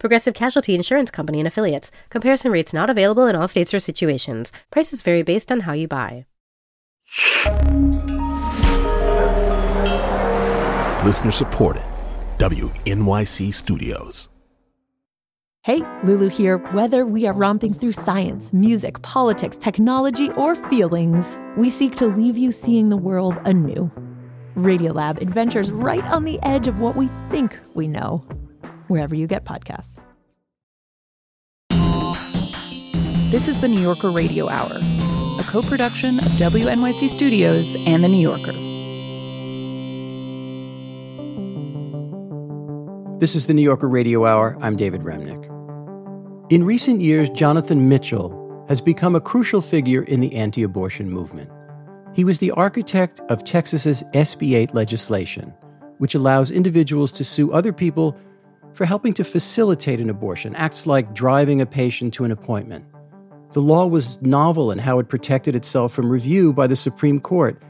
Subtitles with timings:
[0.00, 1.92] Progressive Casualty Insurance Company and affiliates.
[2.08, 4.50] Comparison rates not available in all states or situations.
[4.70, 6.24] Prices vary based on how you buy.
[11.04, 11.82] Listener supported.
[12.38, 14.30] WNYC Studios.
[15.64, 16.56] Hey, Lulu here.
[16.72, 22.38] Whether we are romping through science, music, politics, technology, or feelings, we seek to leave
[22.38, 23.90] you seeing the world anew.
[24.56, 28.24] Radiolab adventures right on the edge of what we think we know
[28.90, 29.96] wherever you get podcasts.
[33.30, 34.76] This is the New Yorker Radio Hour,
[35.38, 38.52] a co production of WNYC Studios and The New Yorker.
[43.20, 44.56] This is the New Yorker Radio Hour.
[44.60, 45.44] I'm David Remnick.
[46.50, 51.50] In recent years, Jonathan Mitchell has become a crucial figure in the anti abortion movement.
[52.14, 55.54] He was the architect of Texas's SB 8 legislation,
[55.98, 58.16] which allows individuals to sue other people
[58.80, 62.82] for helping to facilitate an abortion, acts like driving a patient to an appointment.
[63.52, 67.62] The law was novel in how it protected itself from review by the Supreme Court,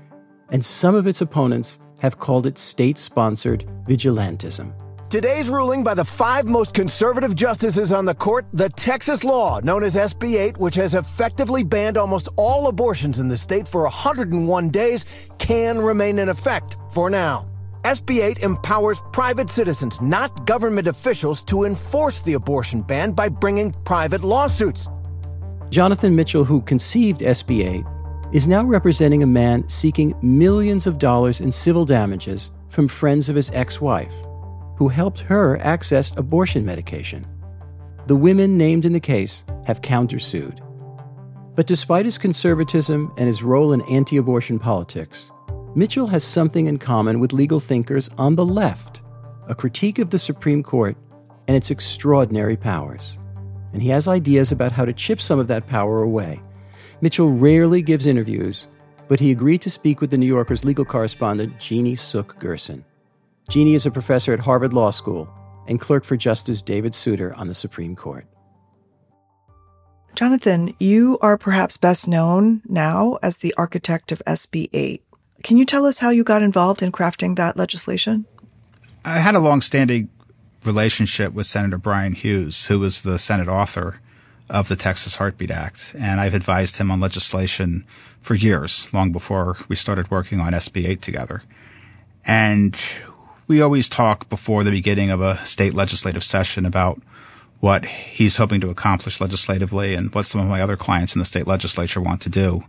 [0.50, 4.72] and some of its opponents have called it state sponsored vigilantism.
[5.10, 9.82] Today's ruling by the five most conservative justices on the court, the Texas law known
[9.82, 14.68] as SB 8, which has effectively banned almost all abortions in the state for 101
[14.68, 15.04] days,
[15.38, 17.49] can remain in effect for now.
[17.84, 23.72] SB 8 empowers private citizens, not government officials, to enforce the abortion ban by bringing
[23.84, 24.86] private lawsuits.
[25.70, 27.84] Jonathan Mitchell, who conceived SB 8,
[28.34, 33.36] is now representing a man seeking millions of dollars in civil damages from friends of
[33.36, 34.12] his ex wife,
[34.76, 37.24] who helped her access abortion medication.
[38.08, 40.60] The women named in the case have countersued.
[41.56, 45.30] But despite his conservatism and his role in anti abortion politics,
[45.76, 49.00] Mitchell has something in common with legal thinkers on the left
[49.48, 50.96] a critique of the Supreme Court
[51.48, 53.18] and its extraordinary powers.
[53.72, 56.40] And he has ideas about how to chip some of that power away.
[57.00, 58.68] Mitchell rarely gives interviews,
[59.08, 62.84] but he agreed to speak with the New Yorker's legal correspondent, Jeannie Suk Gersen.
[63.48, 65.28] Jeannie is a professor at Harvard Law School
[65.66, 68.26] and clerk for Justice David Souter on the Supreme Court.
[70.14, 75.02] Jonathan, you are perhaps best known now as the architect of SB 8.
[75.42, 78.26] Can you tell us how you got involved in crafting that legislation?
[79.04, 80.10] I had a long-standing
[80.64, 84.00] relationship with Senator Bryan Hughes, who was the Senate author
[84.50, 87.84] of the Texas Heartbeat Act, and I've advised him on legislation
[88.20, 91.42] for years, long before we started working on SB 8 together.
[92.26, 92.76] And
[93.46, 97.00] we always talk before the beginning of a state legislative session about
[97.60, 101.24] what he's hoping to accomplish legislatively and what some of my other clients in the
[101.24, 102.64] state legislature want to do.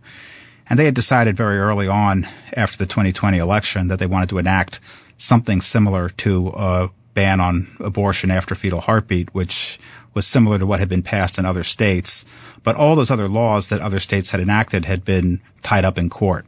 [0.71, 4.37] And they had decided very early on after the 2020 election that they wanted to
[4.37, 4.79] enact
[5.17, 9.77] something similar to a ban on abortion after fetal heartbeat, which
[10.13, 12.23] was similar to what had been passed in other states.
[12.63, 16.09] But all those other laws that other states had enacted had been tied up in
[16.09, 16.45] court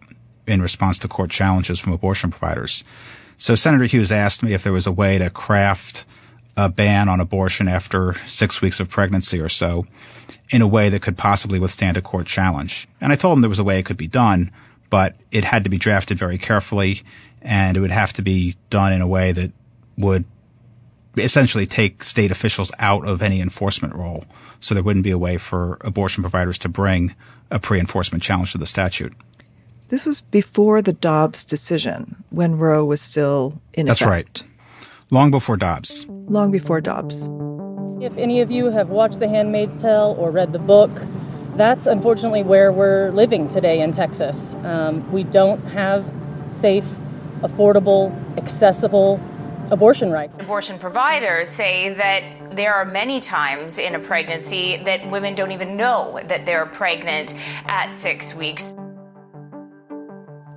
[0.48, 2.86] in response to court challenges from abortion providers.
[3.36, 6.06] So Senator Hughes asked me if there was a way to craft
[6.56, 9.86] a ban on abortion after six weeks of pregnancy or so
[10.50, 12.88] in a way that could possibly withstand a court challenge.
[13.02, 14.52] And I told him there was a way it could be done,
[14.90, 17.02] but it had to be drafted very carefully
[17.42, 19.52] and it would have to be done in a way that
[19.98, 20.26] would
[21.18, 24.26] essentially take state officials out of any enforcement role.
[24.60, 27.16] So there wouldn't be a way for abortion providers to bring
[27.52, 29.14] a pre-enforcement challenge to the statute.
[29.90, 34.12] This was before the Dobbs decision, when Roe was still in That's effect.
[34.12, 34.44] right.
[35.12, 36.08] Long before Dobbs.
[36.08, 37.30] Long before Dobbs.
[38.04, 40.92] If any of you have watched The Handmaid's Tale or read the book,
[41.56, 44.56] that's unfortunately where we're living today in Texas.
[44.56, 46.06] Um, we don't have
[46.50, 46.84] safe,
[47.44, 49.22] affordable, accessible
[49.72, 50.38] abortion rights.
[50.38, 55.78] Abortion providers say that there are many times in a pregnancy that women don't even
[55.78, 57.34] know that they're pregnant
[57.68, 58.76] at six weeks.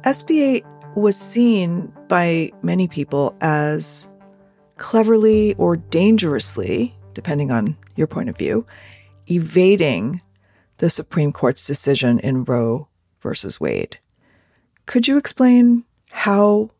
[0.02, 0.64] SB 8
[0.96, 4.10] was seen by many people as
[4.78, 8.66] cleverly or dangerously, depending on your point of view,
[9.26, 10.20] evading
[10.76, 12.88] the Supreme Court's decision in Roe
[13.22, 13.98] versus Wade.
[14.84, 16.70] Could you explain how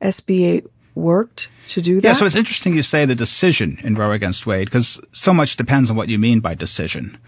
[0.00, 2.08] SB 8 worked to do that?
[2.08, 5.56] Yeah, so it's interesting you say the decision in Roe against Wade because so much
[5.56, 7.18] depends on what you mean by decision.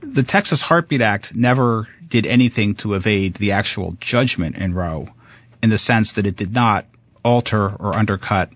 [0.00, 5.08] The Texas Heartbeat Act never did anything to evade the actual judgment in Roe
[5.60, 6.86] in the sense that it did not
[7.24, 8.52] alter or undercut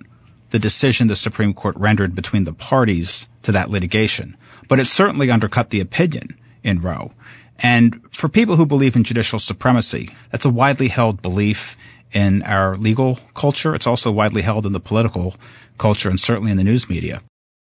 [0.52, 4.36] the decision the Supreme Court rendered between the parties to that litigation.
[4.68, 7.12] But it certainly undercut the opinion in Roe.
[7.58, 11.76] And for people who believe in judicial supremacy, that's a widely held belief
[12.12, 13.74] in our legal culture.
[13.74, 15.34] It's also widely held in the political
[15.78, 17.22] culture and certainly in the news media.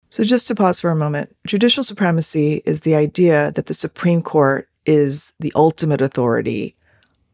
[0.09, 4.21] So, just to pause for a moment, judicial supremacy is the idea that the Supreme
[4.21, 6.75] Court is the ultimate authority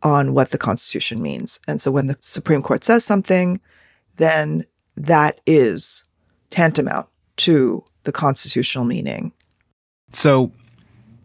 [0.02, 1.60] on what the Constitution means.
[1.68, 3.60] And so, when the Supreme Court says something,
[4.18, 4.66] then
[4.96, 6.04] that is
[6.50, 7.08] tantamount
[7.38, 9.32] to the constitutional meaning.
[10.14, 10.52] So,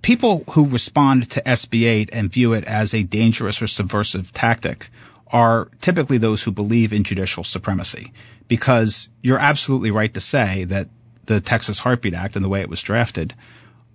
[0.02, 4.88] people who respond to SB 8 and view it as a dangerous or subversive tactic
[5.28, 8.12] are typically those who believe in judicial supremacy.
[8.48, 10.88] Because you're absolutely right to say that
[11.26, 13.34] the Texas Heartbeat Act and the way it was drafted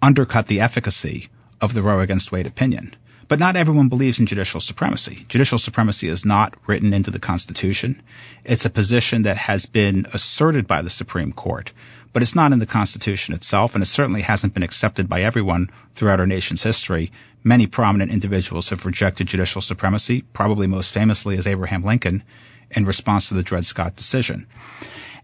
[0.01, 1.29] undercut the efficacy
[1.61, 2.95] of the Roe against Wade opinion.
[3.31, 5.25] But not everyone believes in judicial supremacy.
[5.29, 8.01] Judicial supremacy is not written into the Constitution.
[8.43, 11.71] It's a position that has been asserted by the Supreme Court,
[12.11, 15.69] but it's not in the Constitution itself, and it certainly hasn't been accepted by everyone
[15.95, 17.09] throughout our nation's history.
[17.41, 22.23] Many prominent individuals have rejected judicial supremacy, probably most famously as Abraham Lincoln,
[22.71, 24.45] in response to the Dred Scott decision.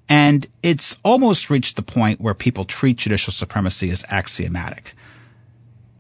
[0.08, 4.94] And it's almost reached the point where people treat judicial supremacy as axiomatic.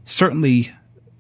[0.06, 0.72] Certainly,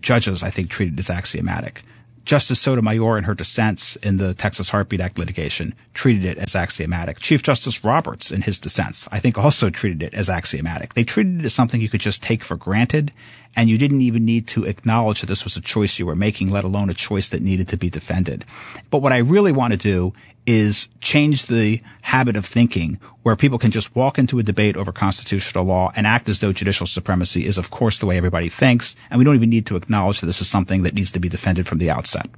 [0.01, 1.83] judges, I think, treated as axiomatic.
[2.27, 7.19] Justice Sotomayor, in her dissents in the Texas Heartbeat Act litigation, treated it as axiomatic.
[7.19, 10.94] Chief Justice Roberts, in his dissents, I think also treated it as axiomatic.
[10.94, 13.13] They treated it as something you could just take for granted,
[13.57, 16.50] and you didn't even need to acknowledge that this was a choice you were making,
[16.50, 18.45] let alone a choice that needed to be defended.
[18.92, 20.13] But what I really want to do
[20.45, 24.92] is change the habit of thinking where people can just walk into a debate over
[24.92, 28.95] constitutional law and act as though judicial supremacy is, of course, the way everybody thinks.
[29.09, 31.27] And we don't even need to acknowledge that this is something that needs to be
[31.27, 32.30] defended from the outset.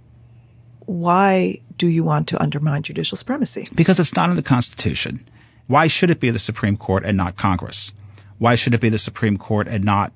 [0.85, 3.67] Why do you want to undermine judicial supremacy?
[3.75, 5.29] Because it's not in the Constitution.
[5.67, 7.91] Why should it be the Supreme Court and not Congress?
[8.37, 10.13] Why should it be the Supreme Court and not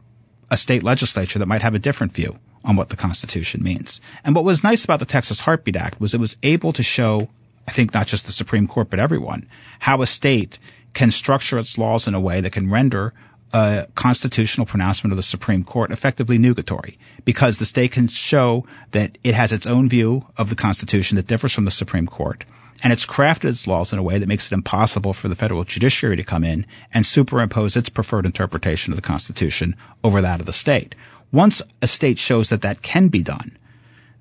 [0.54, 4.00] a state legislature that might have a different view on what the Constitution means?
[4.24, 7.30] And what was nice about the Texas Heartbeat Act was it was able to show
[7.68, 9.48] I think not just the Supreme Court, but everyone,
[9.80, 10.60] how a state
[10.94, 13.14] can structure its laws in a way that can render
[13.54, 19.18] a constitutional pronouncement of the Supreme Court effectively nugatory because the state can show that
[19.24, 22.46] it has its own view of the Constitution that differs from the Supreme Court.
[22.84, 25.64] And it's crafted its laws in a way that makes it impossible for the federal
[25.64, 30.46] judiciary to come in and superimpose its preferred interpretation of the Constitution over that of
[30.46, 30.94] the state.
[31.32, 33.58] Once a state shows that that can be done,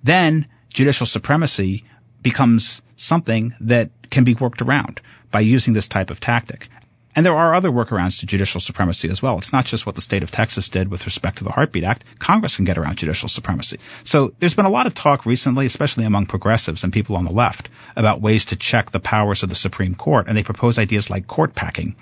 [0.02, 1.84] then judicial supremacy
[2.22, 5.00] becomes something that can be worked around
[5.32, 6.68] by using this type of tactic.
[7.14, 9.36] And there are other workarounds to judicial supremacy as well.
[9.36, 12.04] It's not just what the state of Texas did with respect to the Heartbeat Act.
[12.18, 13.78] Congress can get around judicial supremacy.
[14.04, 17.32] So there's been a lot of talk recently, especially among progressives and people on the
[17.32, 20.26] left, about ways to check the powers of the Supreme Court.
[20.26, 21.94] And they propose ideas like court packing.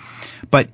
[0.50, 0.68] But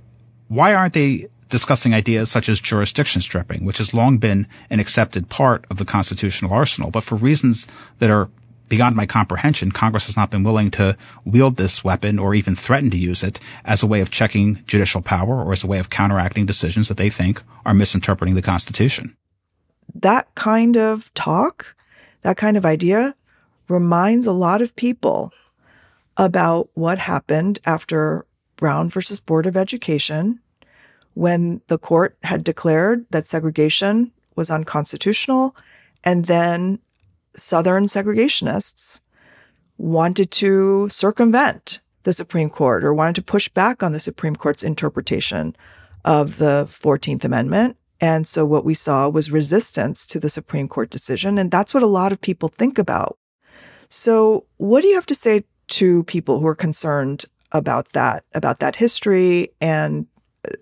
[0.49, 5.29] why aren't they discussing ideas such as jurisdiction stripping, which has long been an accepted
[5.29, 7.67] part of the constitutional arsenal, but for reasons
[8.01, 8.29] that are
[8.69, 12.91] beyond my comprehension, Congress has not been willing to wield this weapon or even threaten
[12.91, 15.91] to use it as a way of checking judicial power or as a way of
[15.91, 19.17] counteracting decisions that they think are misinterpreting the Constitution.
[19.95, 21.75] That kind of talk,
[22.23, 23.15] that kind of idea
[23.69, 25.33] reminds a lot of people
[26.17, 28.27] about what happened after
[28.57, 30.41] Brown versus Board of Education
[31.15, 35.57] when the court had declared that segregation was unconstitutional
[36.05, 36.79] and then
[37.37, 39.01] Southern segregationists
[39.79, 44.63] wanted to circumvent the Supreme Court or wanted to push back on the Supreme Court's
[44.63, 45.57] interpretation
[46.05, 47.77] of the 14th Amendment.
[48.01, 51.39] And so what we saw was resistance to the Supreme Court decision.
[51.39, 53.19] And that's what a lot of people think about.
[53.89, 58.61] So what do you have to say to people who are concerned about that, about
[58.61, 59.53] that history?
[59.61, 60.07] And
[60.47, 60.53] uh,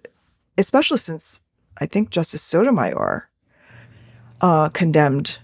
[0.57, 1.45] especially since
[1.79, 3.29] I think Justice Sotomayor
[4.41, 5.39] uh, condemned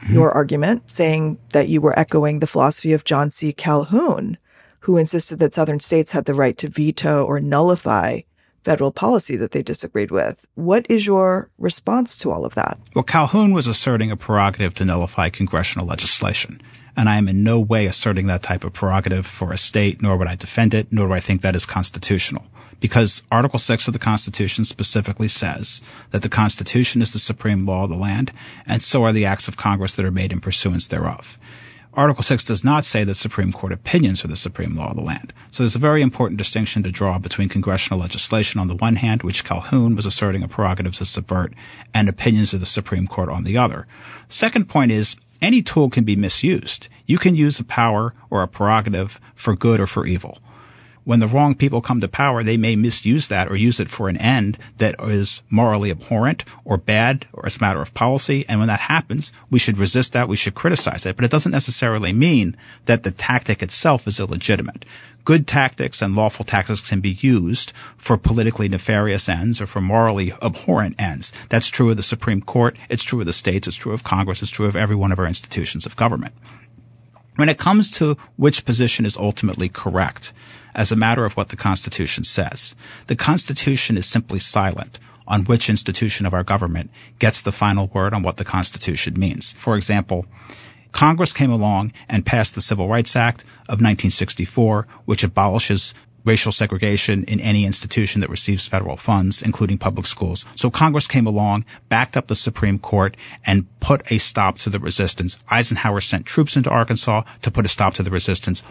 [0.00, 0.14] mm-hmm.
[0.14, 3.52] your argument, saying that you were echoing the philosophy of John C.
[3.52, 4.38] Calhoun,
[4.80, 8.20] who insisted that Southern states had the right to veto or nullify
[8.64, 10.46] federal policy that they disagreed with.
[10.54, 12.78] What is your response to all of that?
[12.94, 16.60] Well, Calhoun was asserting a prerogative to nullify congressional legislation.
[16.96, 20.16] And I am in no way asserting that type of prerogative for a state, nor
[20.16, 22.44] would I defend it, nor do I think that is constitutional
[22.80, 25.80] because Article 6 of the Constitution specifically says
[26.10, 28.32] that the Constitution is the supreme law of the land,
[28.66, 31.38] and so are the acts of Congress that are made in pursuance thereof.
[31.94, 35.02] Article 6 does not say that Supreme Court opinions are the supreme law of the
[35.02, 35.32] land.
[35.50, 39.24] So there's a very important distinction to draw between congressional legislation on the one hand,
[39.24, 41.54] which Calhoun was asserting a prerogative to subvert,
[41.92, 43.88] and opinions of the Supreme Court on the other.
[44.28, 46.86] Second point is any tool can be misused.
[47.06, 50.38] You can use a power or a prerogative for good or for evil
[51.08, 54.10] when the wrong people come to power, they may misuse that or use it for
[54.10, 58.44] an end that is morally abhorrent or bad or as a matter of policy.
[58.46, 60.28] And when that happens, we should resist that.
[60.28, 61.16] We should criticize it.
[61.16, 64.84] But it doesn't necessarily mean that the tactic itself is illegitimate.
[65.24, 70.34] Good tactics and lawful tactics can be used for politically nefarious ends or for morally
[70.42, 71.32] abhorrent ends.
[71.48, 72.76] That's true of the Supreme Court.
[72.90, 73.66] It's true of the states.
[73.66, 74.42] It's true of Congress.
[74.42, 76.34] It's true of every one of our institutions of government.
[77.36, 80.32] When it comes to which position is ultimately correct,
[80.78, 82.76] as a matter of what the Constitution says.
[83.08, 88.14] The Constitution is simply silent on which institution of our government gets the final word
[88.14, 89.52] on what the Constitution means.
[89.58, 90.24] For example,
[90.92, 95.94] Congress came along and passed the Civil Rights Act of 1964, which abolishes
[96.24, 100.46] racial segregation in any institution that receives federal funds, including public schools.
[100.54, 104.78] So Congress came along, backed up the Supreme Court, and put a stop to the
[104.78, 105.38] resistance.
[105.50, 108.62] Eisenhower sent troops into Arkansas to put a stop to the resistance.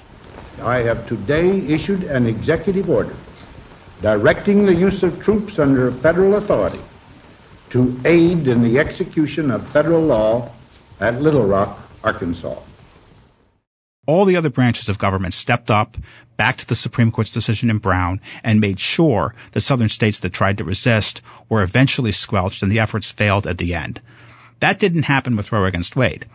[0.62, 3.16] I have today issued an executive order
[4.02, 6.82] directing the use of troops under federal authority
[7.72, 10.52] to aid in the execution of federal law
[11.00, 12.60] at Little Rock, Arkansas.
[14.06, 15.98] All the other branches of government stepped up,
[16.38, 20.58] backed the Supreme Court's decision in Brown, and made sure the southern states that tried
[20.60, 24.00] to resist were eventually squelched and the efforts failed at the end.
[24.60, 26.26] That didn't happen with Roe against Wade.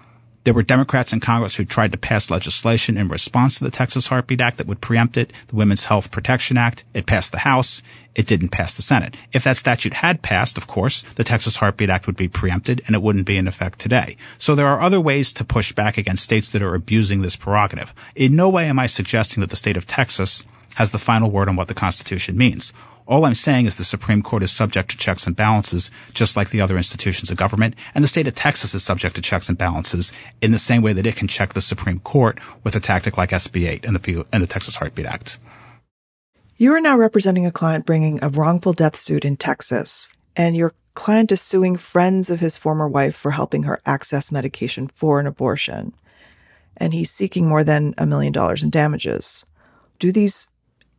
[0.44, 4.08] There were Democrats in Congress who tried to pass legislation in response to the Texas
[4.08, 6.82] Heartbeat Act that would preempt it, the Women's Health Protection Act.
[6.94, 7.80] It passed the House.
[8.16, 9.14] It didn't pass the Senate.
[9.32, 12.96] If that statute had passed, of course, the Texas Heartbeat Act would be preempted and
[12.96, 14.16] it wouldn't be in effect today.
[14.36, 17.94] So there are other ways to push back against states that are abusing this prerogative.
[18.16, 20.42] In no way am I suggesting that the state of Texas
[20.74, 22.72] has the final word on what the Constitution means.
[23.06, 26.50] All I'm saying is the Supreme Court is subject to checks and balances, just like
[26.50, 29.58] the other institutions of government, and the state of Texas is subject to checks and
[29.58, 33.18] balances in the same way that it can check the Supreme Court with a tactic
[33.18, 35.38] like SB 8 and the, and the Texas Heartbeat Act.
[36.56, 40.06] You are now representing a client bringing a wrongful death suit in Texas,
[40.36, 44.86] and your client is suing friends of his former wife for helping her access medication
[44.88, 45.92] for an abortion.
[46.76, 49.44] And he's seeking more than a million dollars in damages.
[49.98, 50.48] Do these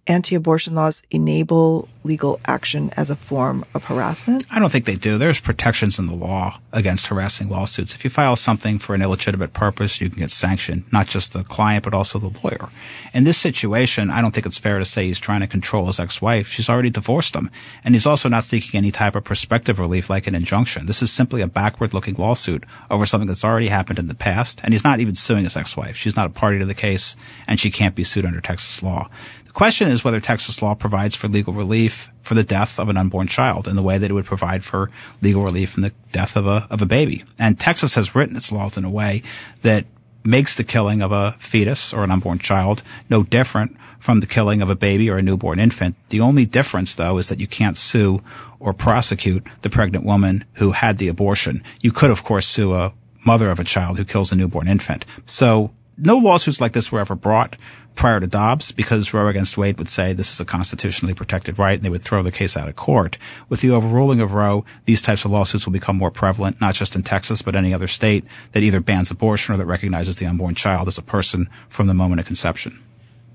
[0.07, 4.45] anti abortion laws enable legal action as a form of harassment?
[4.51, 5.17] I don't think they do.
[5.17, 7.95] There's protections in the law against harassing lawsuits.
[7.95, 11.43] If you file something for an illegitimate purpose, you can get sanctioned, not just the
[11.43, 12.69] client, but also the lawyer.
[13.13, 16.00] In this situation, I don't think it's fair to say he's trying to control his
[16.00, 16.48] ex-wife.
[16.48, 17.50] She's already divorced him.
[17.83, 20.86] And he's also not seeking any type of prospective relief like an injunction.
[20.86, 24.62] This is simply a backward looking lawsuit over something that's already happened in the past.
[24.63, 25.95] And he's not even suing his ex-wife.
[25.95, 27.15] She's not a party to the case
[27.48, 29.10] and she can't be sued under Texas law.
[29.53, 32.98] The question is whether Texas law provides for legal relief for the death of an
[32.98, 34.89] unborn child in the way that it would provide for
[35.22, 37.24] legal relief in the death of a, of a baby.
[37.38, 39.22] And Texas has written its laws in a way
[39.62, 39.86] that
[40.24, 42.81] makes the killing of a fetus or an unborn child
[43.12, 45.98] no different from the killing of a baby or a newborn infant.
[46.10, 48.24] The only difference though is that you can't sue
[48.60, 51.62] or prosecute the pregnant woman who had the abortion.
[51.79, 52.91] You could of course sue a
[53.24, 55.05] mother of a child who kills a newborn infant.
[55.27, 57.55] So no lawsuits like this were ever brought
[57.95, 61.75] prior to Dobbs because Roe against Wade would say this is a constitutionally protected right
[61.75, 63.17] and they would throw the case out of court.
[63.50, 66.95] With the overruling of Roe, these types of lawsuits will become more prevalent, not just
[66.95, 70.55] in Texas, but any other state that either bans abortion or that recognizes the unborn
[70.55, 72.81] child as a person from the moment of conception.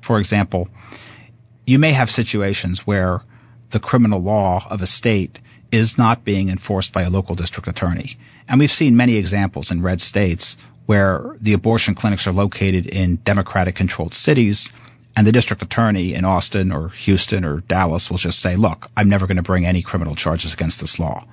[0.01, 0.69] For example,
[1.67, 3.23] you may have situations where
[3.71, 5.39] the criminal law of a state
[5.71, 8.17] is not being enforced by a local district attorney.
[8.49, 10.57] And we've seen many examples in red states
[10.89, 14.73] where the abortion clinics are located in Democratic controlled cities.
[15.15, 19.07] And the district attorney in Austin or Houston or Dallas will just say, look, I'm
[19.07, 21.27] never going to bring any criminal charges against this law.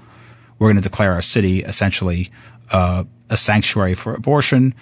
[0.60, 2.32] We're going to declare our city essentially
[2.70, 4.76] uh, a sanctuary for abortion.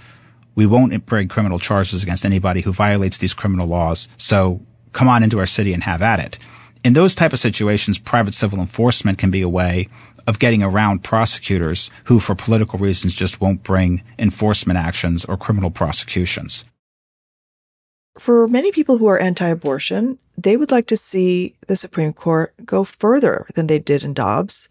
[0.55, 4.07] We won't bring criminal charges against anybody who violates these criminal laws.
[4.17, 4.59] So
[4.91, 6.39] come on into our city and have at it.
[6.83, 9.87] In those type of situations, private civil enforcement can be a way
[10.27, 15.71] of getting around prosecutors who, for political reasons, just won't bring enforcement actions or criminal
[15.71, 16.65] prosecutions.
[18.17, 22.53] For many people who are anti abortion, they would like to see the Supreme Court
[22.65, 24.69] go further than they did in Dobbs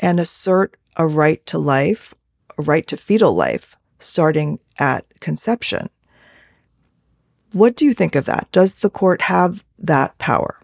[0.00, 2.14] and assert a right to life,
[2.58, 5.88] a right to fetal life, starting at conception.
[7.52, 8.48] What do you think of that?
[8.50, 10.58] Does the court have that power?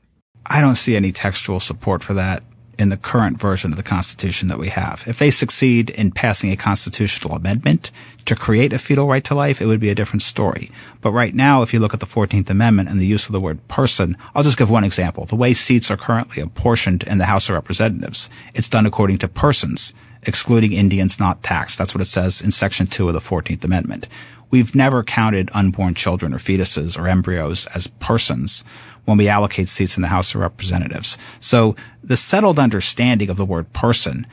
[0.46, 2.42] I don't see any textual support for that
[2.78, 5.02] in the current version of the Constitution that we have.
[5.06, 7.90] If they succeed in passing a constitutional amendment
[8.24, 10.70] to create a fetal right to life, it would be a different story.
[11.00, 13.40] But right now, if you look at the 14th Amendment and the use of the
[13.40, 15.24] word person, I'll just give one example.
[15.24, 19.28] The way seats are currently apportioned in the House of Representatives, it's done according to
[19.28, 19.92] persons,
[20.22, 21.78] excluding Indians not taxed.
[21.78, 24.06] That's what it says in Section 2 of the 14th Amendment.
[24.50, 28.64] We've never counted unborn children or fetuses or embryos as persons
[29.08, 31.16] when we allocate seats in the House of Representatives.
[31.40, 31.74] So
[32.04, 34.26] the settled understanding of the word person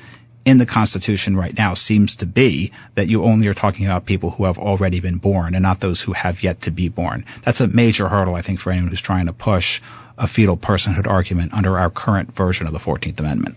[0.44, 4.32] in the Constitution right now seems to be that you only are talking about people
[4.32, 7.24] who have already been born and not those who have yet to be born.
[7.44, 9.82] That's a major hurdle, I think, for anyone who's trying to push
[10.18, 13.56] a fetal personhood argument under our current version of the 14th Amendment.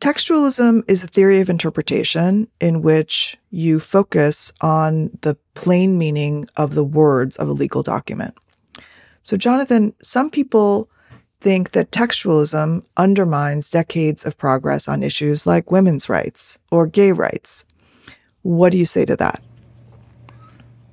[0.00, 6.74] Textualism is a theory of interpretation in which you focus on the plain meaning of
[6.74, 8.34] the words of a legal document.
[9.22, 10.88] So, Jonathan, some people
[11.40, 17.64] think that textualism undermines decades of progress on issues like women's rights or gay rights.
[18.42, 19.42] What do you say to that?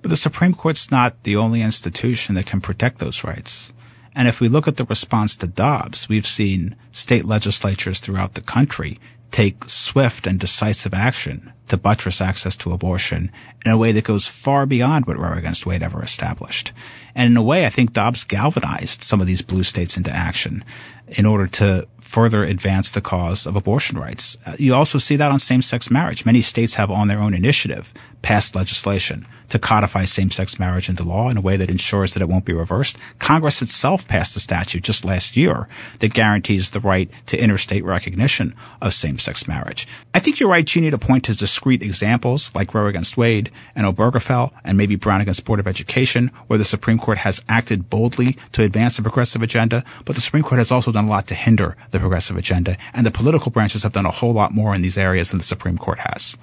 [0.01, 3.73] But the Supreme Court's not the only institution that can protect those rights.
[4.15, 8.41] And if we look at the response to Dobbs, we've seen state legislatures throughout the
[8.41, 8.99] country
[9.31, 13.31] take swift and decisive action to buttress access to abortion
[13.65, 16.73] in a way that goes far beyond what Roe against Wade ever established.
[17.15, 20.63] And in a way, I think Dobbs galvanized some of these blue states into action
[21.07, 24.37] in order to further advance the cause of abortion rights.
[24.45, 26.25] Uh, you also see that on same-sex marriage.
[26.25, 31.29] Many states have on their own initiative passed legislation to codify same-sex marriage into law
[31.29, 32.97] in a way that ensures that it won't be reversed.
[33.19, 35.67] Congress itself passed a statute just last year
[35.99, 39.87] that guarantees the right to interstate recognition of same-sex marriage.
[40.13, 43.87] I think you're right, Jeannie, to point to discrete examples like Roe against Wade and
[43.87, 48.37] Obergefell and maybe Brown against Board of Education, where the Supreme Court has acted boldly
[48.51, 51.33] to advance the progressive agenda, but the Supreme Court has also done a lot to
[51.33, 54.83] hinder the progressive agenda, and the political branches have done a whole lot more in
[54.83, 56.37] these areas than the Supreme Court has.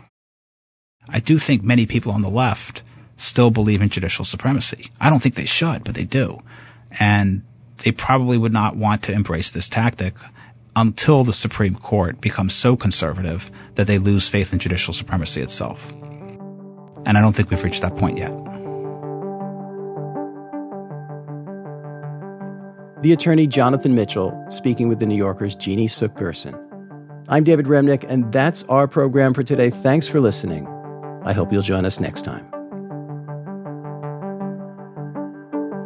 [1.08, 2.82] I do think many people on the left
[3.16, 4.90] still believe in judicial supremacy.
[5.00, 6.42] I don't think they should, but they do.
[6.98, 7.42] And
[7.84, 10.14] they probably would not want to embrace this tactic
[10.76, 15.92] until the Supreme Court becomes so conservative that they lose faith in judicial supremacy itself.
[17.06, 18.32] And I don't think we've reached that point yet.
[23.02, 26.58] The attorney Jonathan Mitchell speaking with the New Yorker's Jeannie Suk Gersen.
[27.28, 29.70] I'm David Remnick, and that's our program for today.
[29.70, 30.66] Thanks for listening.
[31.22, 32.48] I hope you'll join us next time.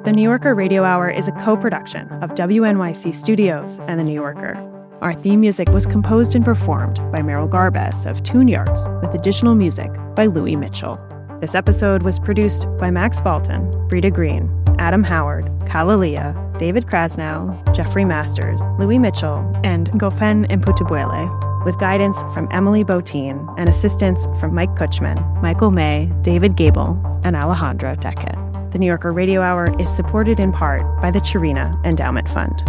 [0.05, 4.15] The New Yorker Radio Hour is a co production of WNYC Studios and The New
[4.15, 4.78] Yorker.
[5.01, 9.55] Our theme music was composed and performed by Merrill Garbus of Tune Yards, with additional
[9.55, 10.99] music by Louis Mitchell.
[11.41, 18.05] This episode was produced by Max Balton, Brita Green, Adam Howard, Kalalia, David Krasnow, Jeffrey
[18.05, 24.71] Masters, Louis Mitchell, and Ngofeen Mputubwele, with guidance from Emily Botein and assistance from Mike
[24.71, 28.73] Kutchman, Michael May, David Gable, and Alejandra Deckett.
[28.73, 32.65] The New Yorker Radio Hour is supported in part by the Charina Endowment Fund.